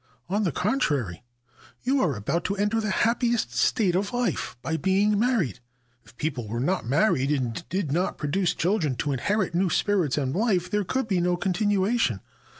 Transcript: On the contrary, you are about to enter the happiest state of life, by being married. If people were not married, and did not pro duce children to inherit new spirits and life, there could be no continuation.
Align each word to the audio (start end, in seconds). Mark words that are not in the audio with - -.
On 0.29 0.41
the 0.43 0.51
contrary, 0.51 1.21
you 1.83 2.01
are 2.01 2.15
about 2.15 2.43
to 2.45 2.55
enter 2.55 2.81
the 2.81 2.89
happiest 2.89 3.53
state 3.55 3.93
of 3.93 4.11
life, 4.13 4.57
by 4.63 4.75
being 4.75 5.19
married. 5.19 5.59
If 6.03 6.17
people 6.17 6.47
were 6.47 6.59
not 6.59 6.87
married, 6.87 7.29
and 7.31 7.63
did 7.69 7.91
not 7.91 8.17
pro 8.17 8.27
duce 8.31 8.55
children 8.55 8.95
to 8.95 9.11
inherit 9.11 9.53
new 9.53 9.69
spirits 9.69 10.17
and 10.17 10.35
life, 10.35 10.71
there 10.71 10.83
could 10.83 11.07
be 11.07 11.21
no 11.21 11.37
continuation. 11.37 12.19